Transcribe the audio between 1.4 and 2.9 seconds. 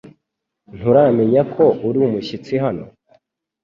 ko urumushyitsi hano.